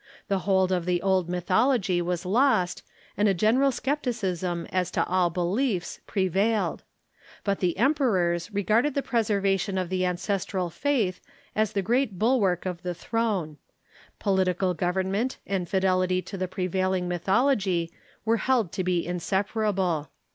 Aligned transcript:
The 0.29 0.39
hold 0.49 0.71
of 0.71 0.85
the 0.87 0.99
old 1.03 1.29
mythology 1.29 2.01
was 2.01 2.25
lost, 2.25 2.81
and 3.15 3.27
a 3.27 3.35
general 3.35 3.69
scep 3.69 4.01
ticism 4.01 4.65
as 4.71 4.89
to 4.89 5.05
all 5.05 5.29
beliefs 5.29 5.99
prevailed. 6.07 6.81
But 7.43 7.59
the 7.59 7.77
emperors 7.77 8.51
regarded 8.51 8.95
the 8.95 9.03
preservation 9.03 9.77
of 9.77 9.89
the 9.89 10.03
ancestral 10.07 10.71
faith 10.71 11.21
as 11.55 11.73
the 11.73 11.83
great 11.83 12.17
bulwark 12.17 12.65
of 12.65 12.81
the 12.81 12.95
throne. 12.95 13.57
Political 14.17 14.73
government 14.73 15.37
and 15.45 15.69
fidelity 15.69 16.23
to 16.23 16.35
the 16.35 16.47
pre 16.47 16.65
vailing 16.67 17.07
mythology 17.07 17.91
were 18.25 18.37
held 18.37 18.71
to 18.71 18.83
be 18.83 19.05
inseparable. 19.05 20.09